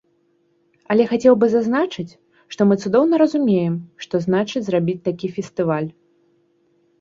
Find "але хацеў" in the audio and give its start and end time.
0.93-1.33